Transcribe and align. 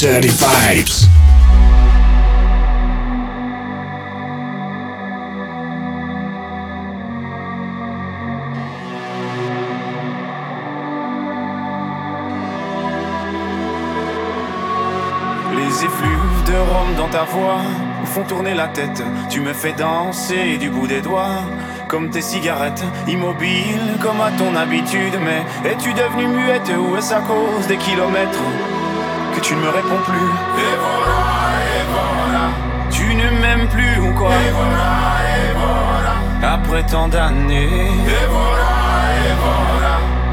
Dirty. 0.00 0.30
Les 15.54 15.84
effluves 15.84 16.44
de 16.46 16.52
rhum 16.52 16.94
dans 16.96 17.08
ta 17.08 17.24
voix 17.24 17.60
font 18.06 18.22
tourner 18.22 18.54
la 18.54 18.68
tête. 18.68 19.02
Tu 19.28 19.40
me 19.40 19.52
fais 19.52 19.72
danser 19.72 20.56
du 20.56 20.70
bout 20.70 20.86
des 20.86 21.02
doigts, 21.02 21.44
comme 21.88 22.08
tes 22.08 22.22
cigarettes, 22.22 22.82
immobile 23.06 23.98
comme 24.00 24.22
à 24.22 24.30
ton 24.30 24.56
habitude. 24.56 25.18
Mais 25.22 25.70
es-tu 25.70 25.92
devenue 25.92 26.28
muette 26.28 26.70
ou 26.78 26.96
est-ce 26.96 27.12
à 27.12 27.20
cause 27.20 27.66
des 27.68 27.76
kilomètres? 27.76 28.40
Que 29.34 29.40
tu 29.40 29.54
ne 29.54 29.60
me 29.60 29.68
réponds 29.68 30.00
plus. 30.06 30.30
Tu 32.90 33.14
ne 33.14 33.30
m'aimes 33.40 33.68
plus 33.68 33.98
ou 34.00 34.12
quoi? 34.14 34.32
Après 36.42 36.82
tant 36.84 37.08
d'années. 37.08 37.90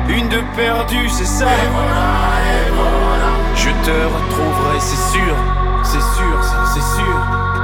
Une 0.10 0.30
de 0.30 0.42
perdue, 0.56 1.10
c'est 1.10 1.26
ça. 1.26 1.46
Et 1.46 1.70
voilà. 1.74 3.30
Je 3.56 3.70
te 3.70 3.92
retrouverai, 4.16 4.80
c'est 4.80 5.12
sûr. 5.12 5.36
C'est 5.84 6.02
sûr, 6.02 6.44
ça, 6.44 6.66
c'est 6.74 6.82
sûr. 6.96 7.18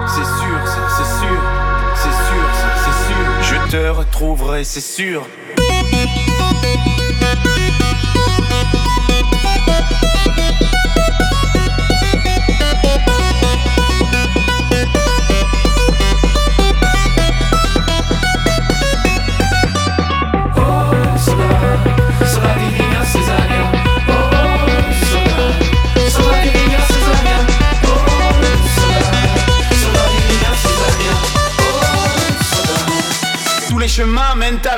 C'est 0.08 0.26
sûr, 0.26 0.60
ça, 0.66 0.82
c'est 0.90 1.12
sûr. 1.20 1.42
C'est 1.96 2.16
sûr, 2.28 2.48
ça, 2.54 2.70
c'est 2.84 2.98
sûr. 3.08 3.26
Je 3.42 3.72
te 3.72 3.90
retrouverai, 3.90 4.64
c'est 4.64 4.82
sûr. 4.82 5.26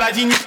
ради 0.06 0.20
них. 0.20 0.45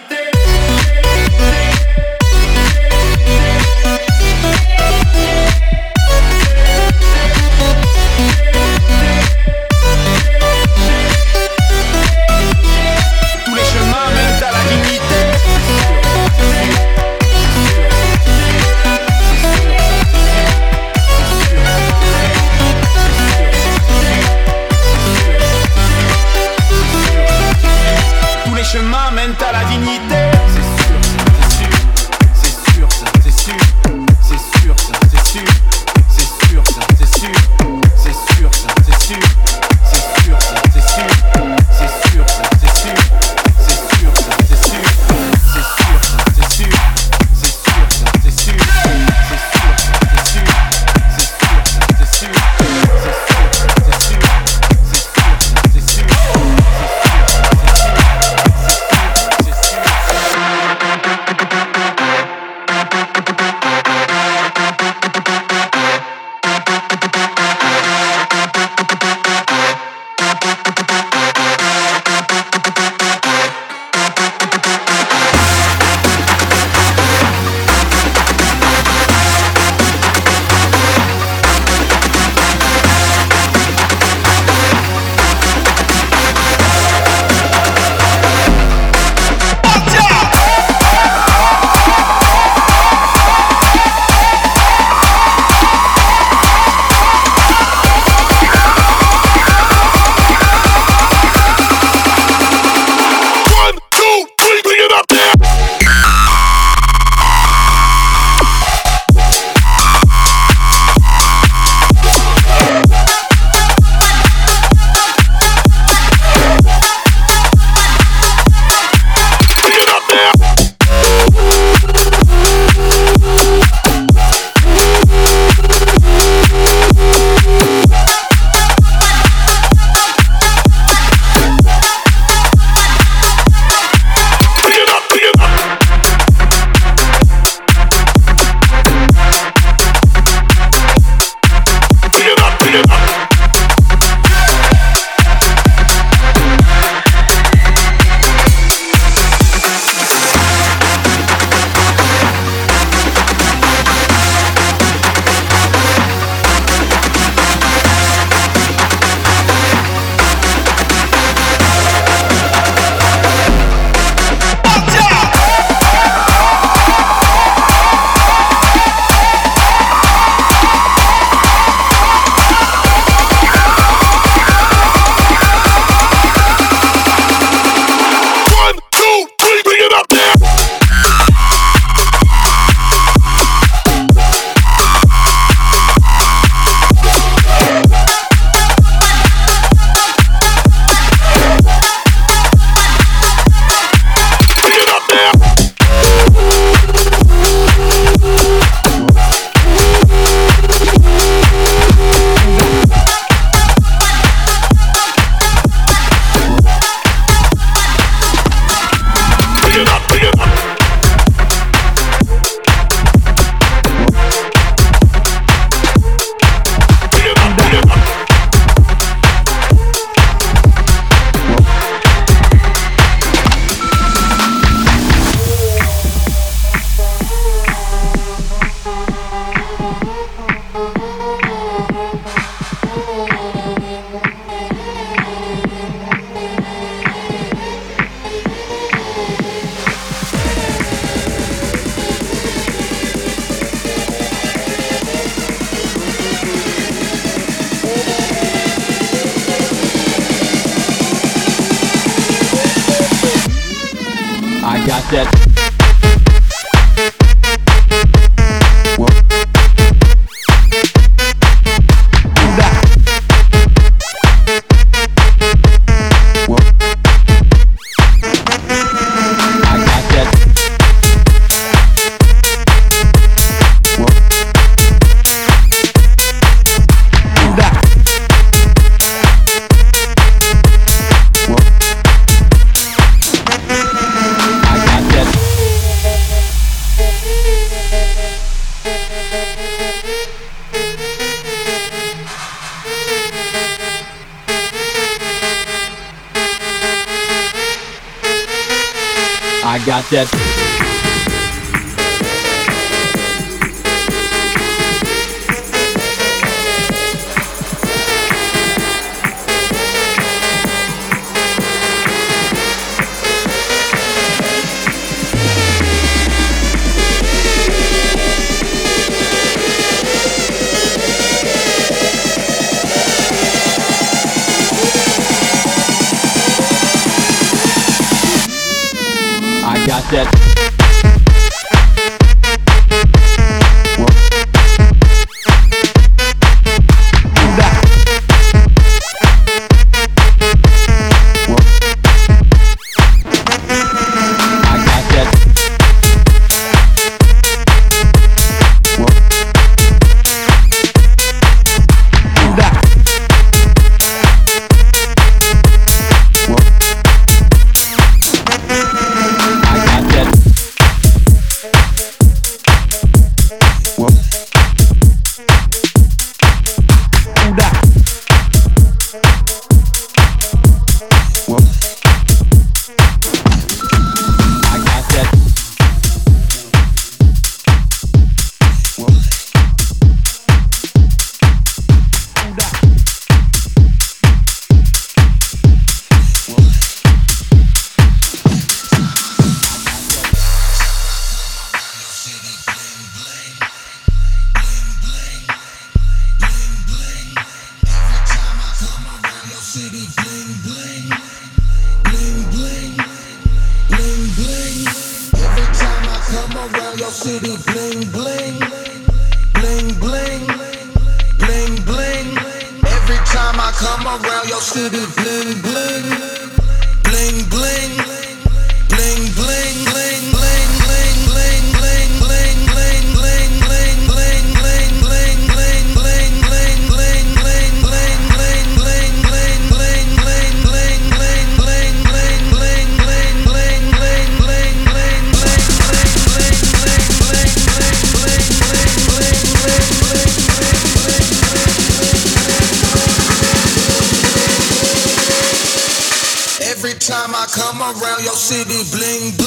City, 448.50 448.82
bling. 448.92 449.39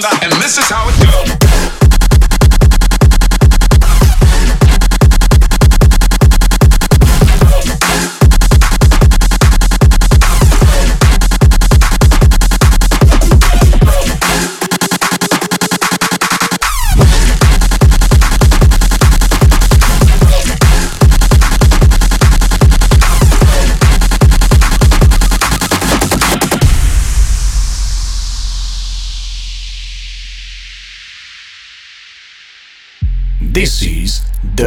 And 0.00 0.32
this 0.40 0.56
is 0.56 0.64
how 0.70 0.88
it 0.88 0.99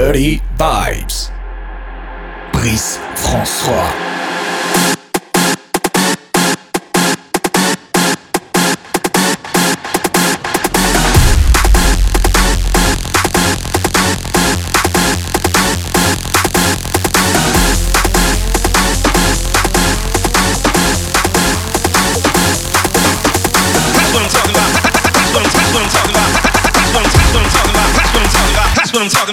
30 0.03 0.41
vibes. 0.57 1.31
Brice 2.51 2.99
François. 3.15 4.12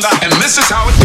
And 0.01 0.33
this 0.41 0.57
is 0.57 0.65
how 0.71 0.89
it 0.89 1.00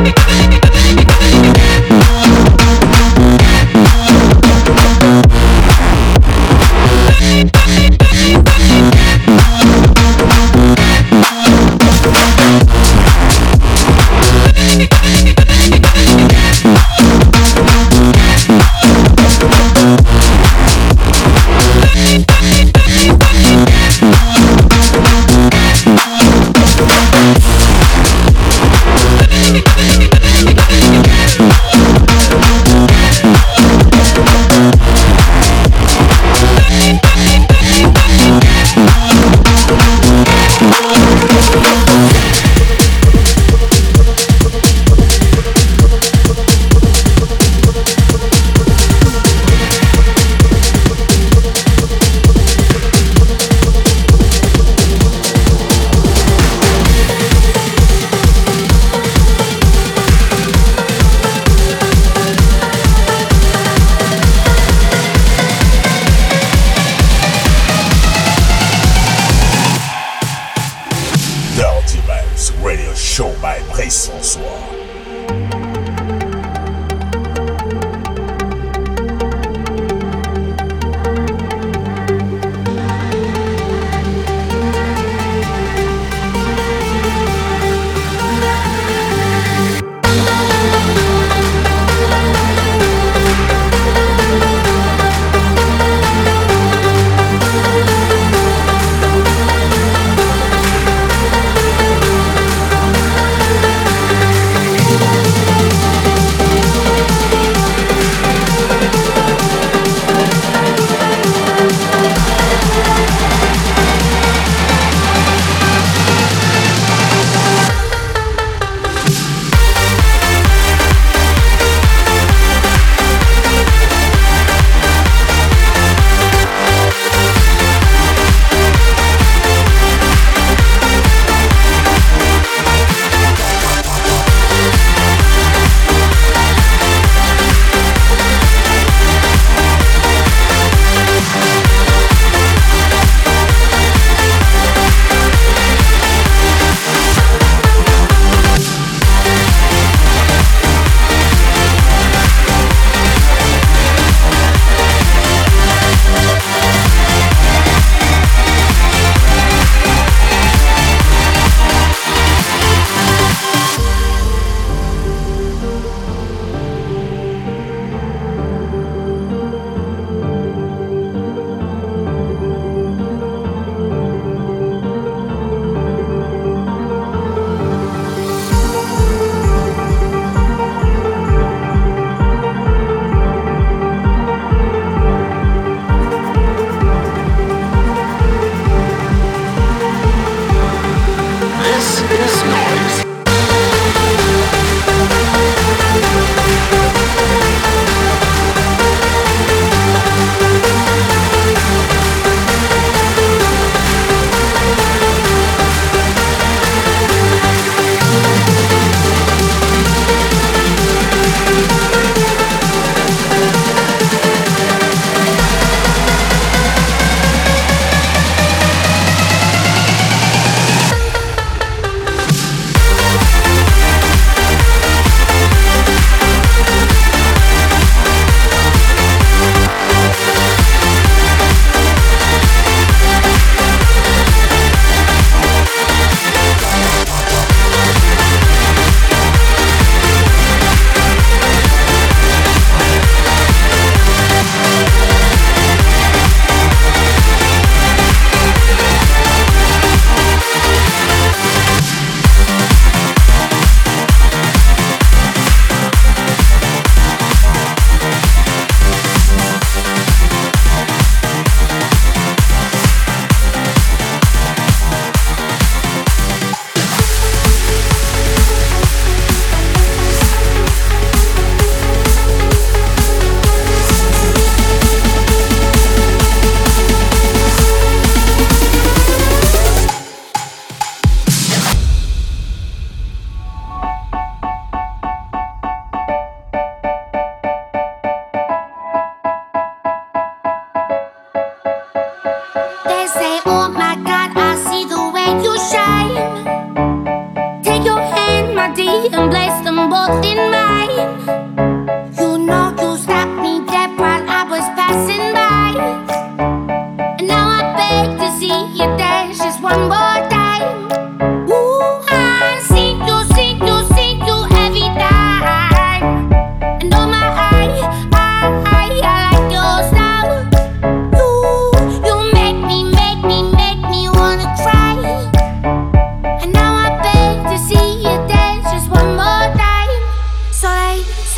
Thank 0.00 0.42
you. 0.42 0.47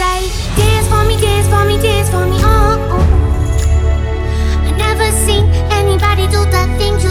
say, 0.01 0.21
dance 0.57 0.89
for 0.89 1.05
me, 1.05 1.17
dance 1.21 1.47
for 1.53 1.63
me, 1.69 1.77
dance 1.77 2.09
for 2.09 2.25
me. 2.25 2.39
Oh, 2.41 2.89
oh. 2.89 2.97
oh. 2.97 3.07
I 4.67 4.71
never 4.87 5.09
seen 5.27 5.45
anybody 5.81 6.25
do 6.35 6.41
the 6.57 6.65
things 6.79 7.05
you 7.05 7.10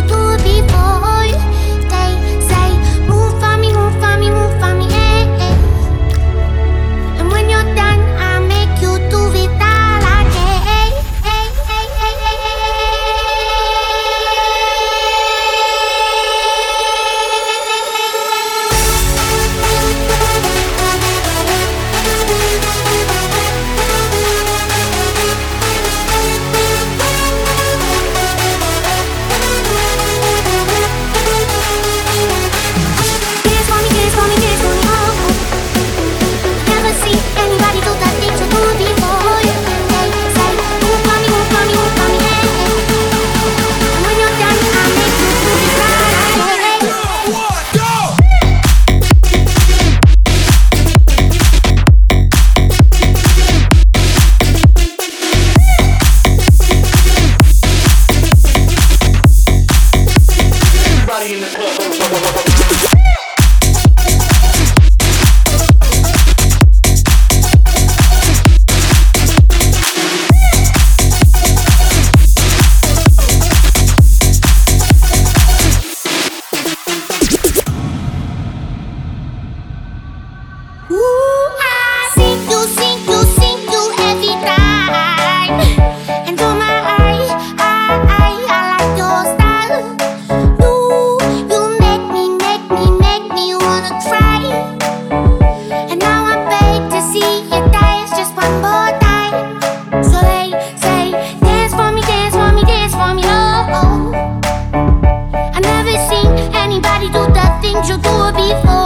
faithful. 108.49 108.78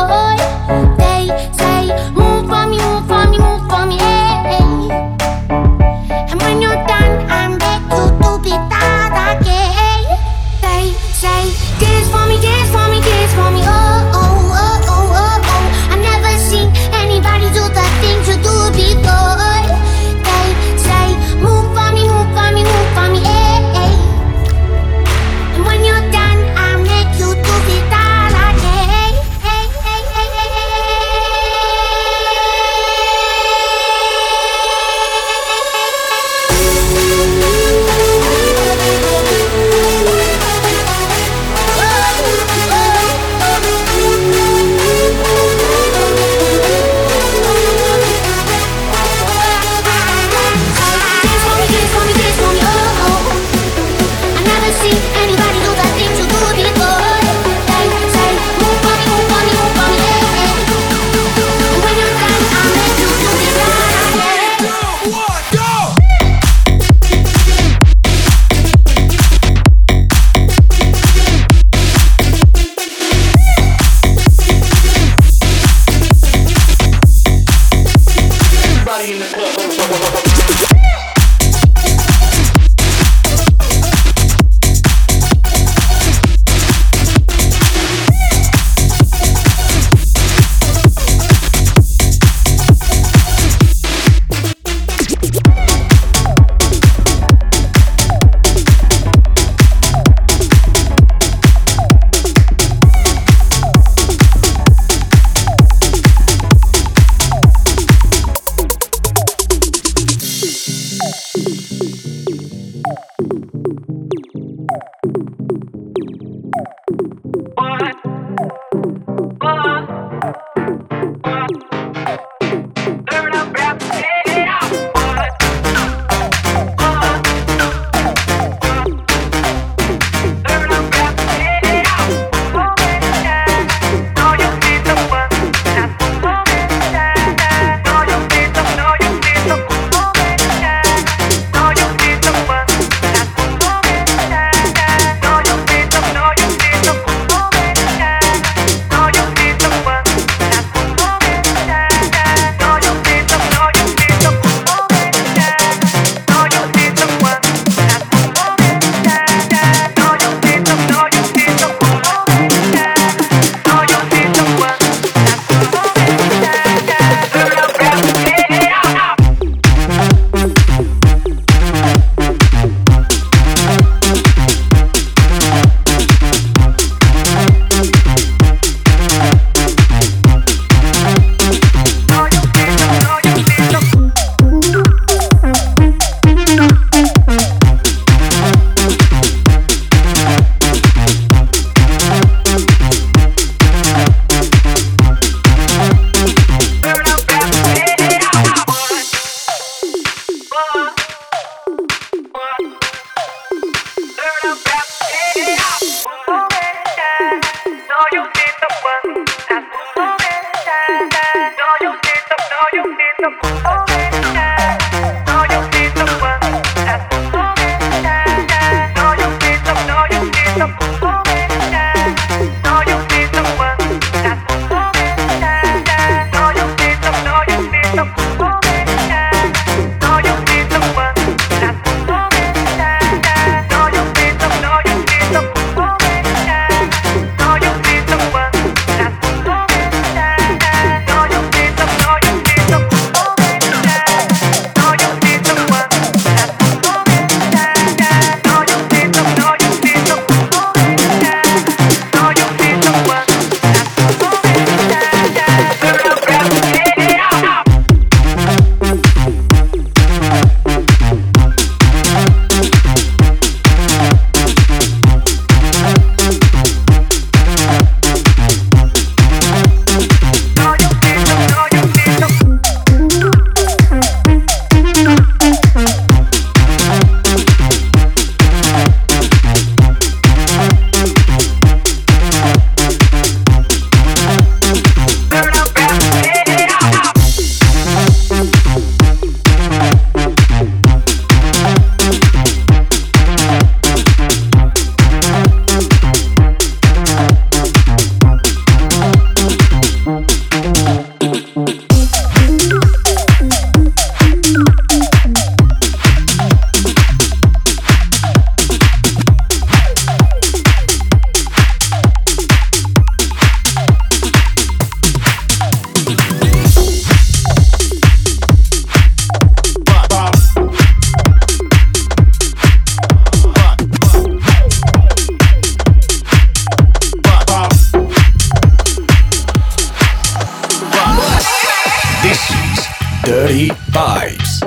Watch 333.54 334.64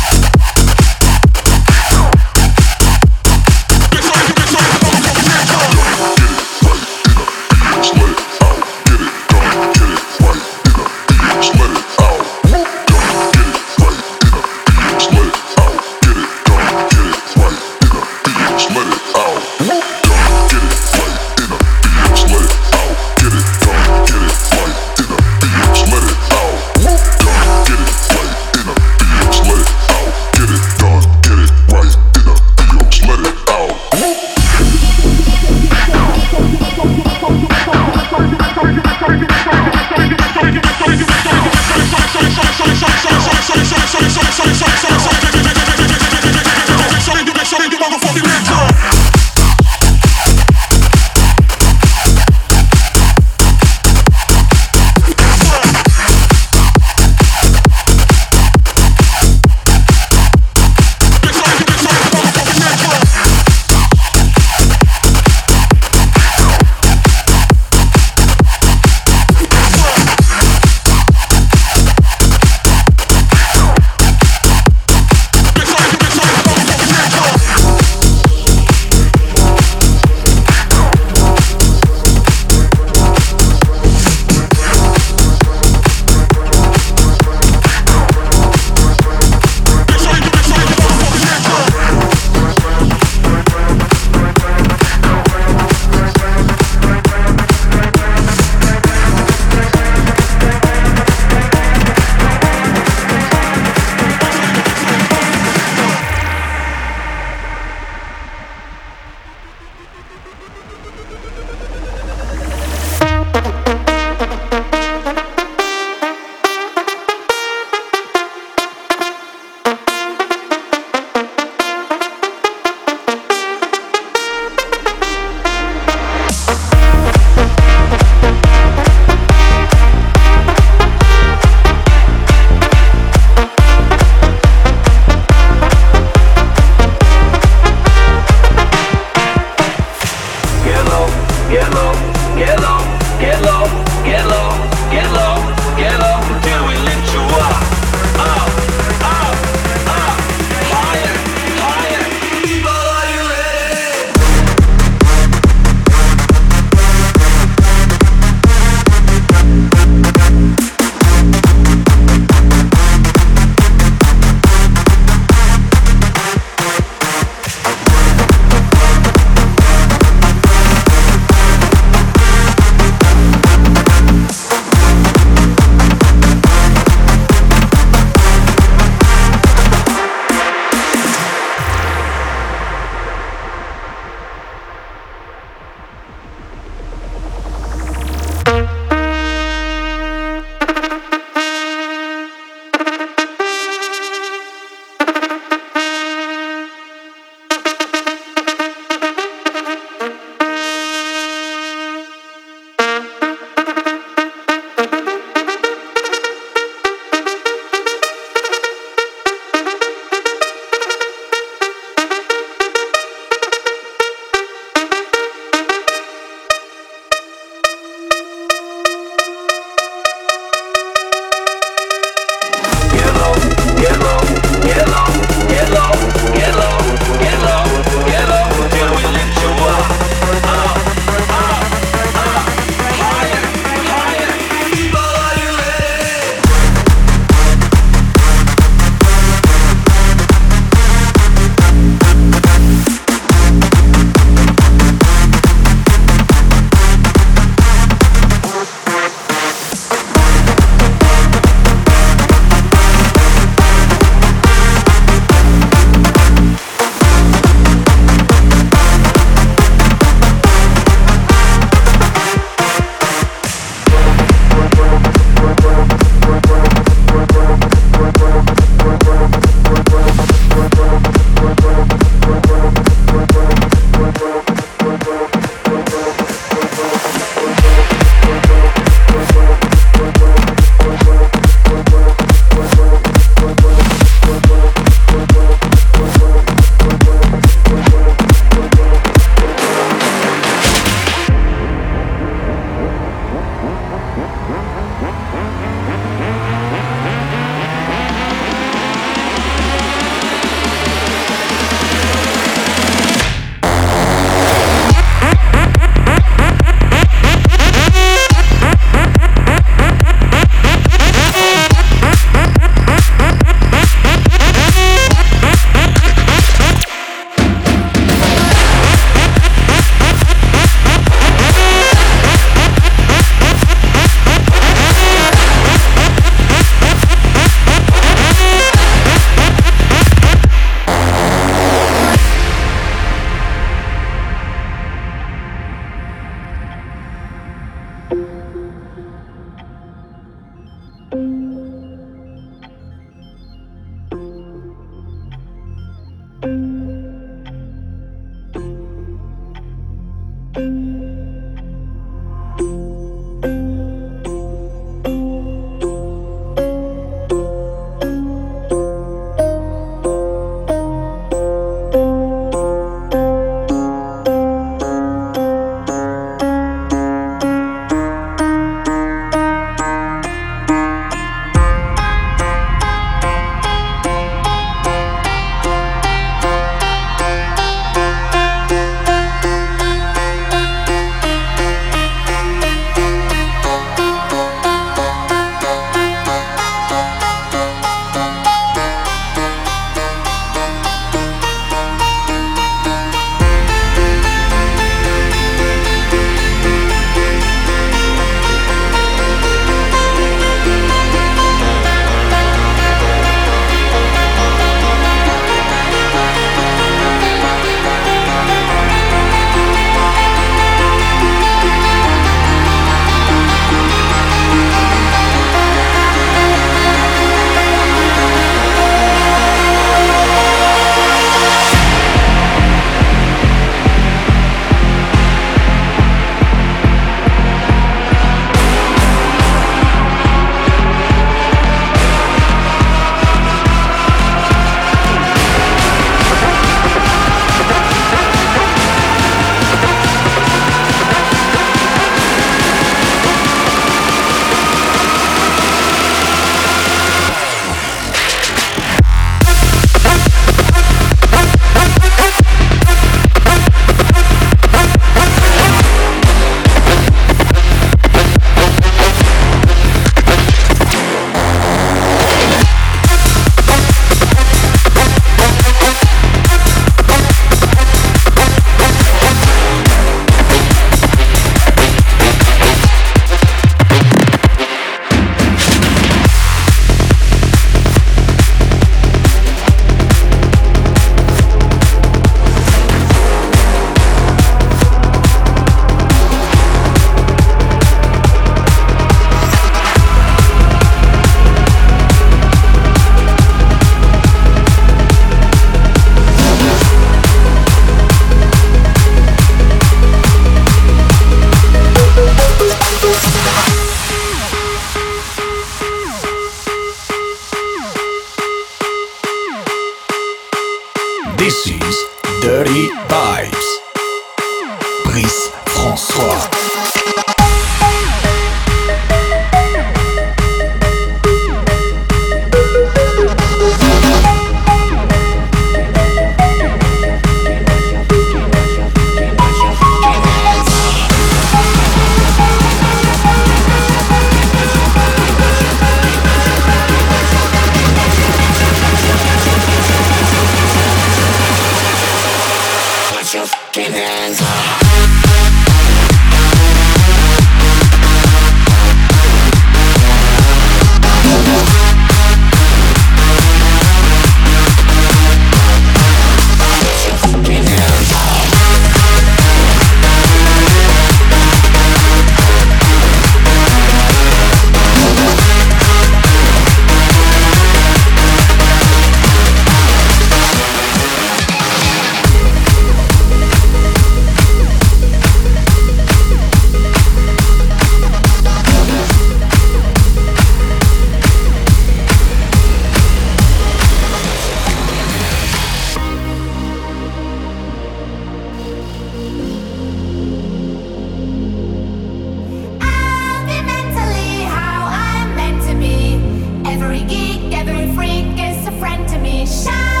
shine. 599.45 600.00